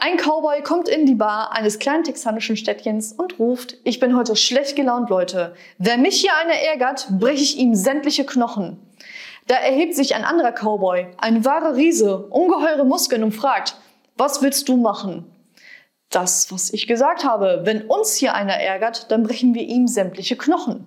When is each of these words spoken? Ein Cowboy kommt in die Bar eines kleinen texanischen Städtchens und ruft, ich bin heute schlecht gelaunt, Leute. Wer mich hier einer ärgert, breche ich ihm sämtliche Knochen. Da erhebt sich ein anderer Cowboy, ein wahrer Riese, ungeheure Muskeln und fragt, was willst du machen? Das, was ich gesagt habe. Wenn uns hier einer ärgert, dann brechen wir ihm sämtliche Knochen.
Ein 0.00 0.16
Cowboy 0.16 0.62
kommt 0.62 0.88
in 0.88 1.06
die 1.06 1.16
Bar 1.16 1.50
eines 1.52 1.80
kleinen 1.80 2.04
texanischen 2.04 2.56
Städtchens 2.56 3.12
und 3.12 3.40
ruft, 3.40 3.78
ich 3.82 3.98
bin 3.98 4.16
heute 4.16 4.36
schlecht 4.36 4.76
gelaunt, 4.76 5.10
Leute. 5.10 5.56
Wer 5.78 5.98
mich 5.98 6.20
hier 6.20 6.36
einer 6.36 6.54
ärgert, 6.54 7.08
breche 7.18 7.42
ich 7.42 7.58
ihm 7.58 7.74
sämtliche 7.74 8.24
Knochen. 8.24 8.78
Da 9.48 9.56
erhebt 9.56 9.96
sich 9.96 10.14
ein 10.14 10.24
anderer 10.24 10.52
Cowboy, 10.52 11.08
ein 11.18 11.44
wahrer 11.44 11.74
Riese, 11.74 12.28
ungeheure 12.28 12.84
Muskeln 12.84 13.24
und 13.24 13.32
fragt, 13.32 13.74
was 14.16 14.40
willst 14.40 14.68
du 14.68 14.76
machen? 14.76 15.26
Das, 16.10 16.52
was 16.52 16.72
ich 16.72 16.86
gesagt 16.86 17.24
habe. 17.24 17.62
Wenn 17.64 17.82
uns 17.82 18.14
hier 18.14 18.34
einer 18.34 18.54
ärgert, 18.54 19.10
dann 19.10 19.24
brechen 19.24 19.52
wir 19.54 19.62
ihm 19.62 19.88
sämtliche 19.88 20.36
Knochen. 20.36 20.86